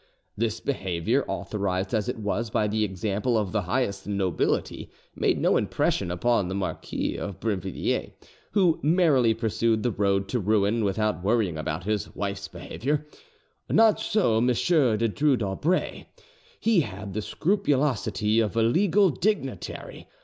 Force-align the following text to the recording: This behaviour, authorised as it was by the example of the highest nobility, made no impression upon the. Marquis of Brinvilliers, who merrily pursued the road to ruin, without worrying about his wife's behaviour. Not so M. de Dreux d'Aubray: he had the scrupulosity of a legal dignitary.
This 0.35 0.59
behaviour, 0.59 1.23
authorised 1.27 1.93
as 1.93 2.09
it 2.09 2.17
was 2.17 2.49
by 2.49 2.67
the 2.67 2.83
example 2.83 3.37
of 3.37 3.51
the 3.51 3.61
highest 3.61 4.07
nobility, 4.07 4.89
made 5.15 5.39
no 5.39 5.57
impression 5.57 6.09
upon 6.09 6.47
the. 6.47 6.55
Marquis 6.55 7.17
of 7.19 7.39
Brinvilliers, 7.39 8.09
who 8.53 8.79
merrily 8.81 9.35
pursued 9.35 9.83
the 9.83 9.91
road 9.91 10.27
to 10.29 10.39
ruin, 10.39 10.83
without 10.83 11.23
worrying 11.23 11.55
about 11.55 11.83
his 11.83 12.15
wife's 12.15 12.47
behaviour. 12.47 13.05
Not 13.69 13.99
so 13.99 14.37
M. 14.37 14.47
de 14.47 15.07
Dreux 15.07 15.37
d'Aubray: 15.37 16.07
he 16.59 16.79
had 16.79 17.13
the 17.13 17.21
scrupulosity 17.21 18.39
of 18.39 18.57
a 18.57 18.63
legal 18.63 19.11
dignitary. 19.11 20.07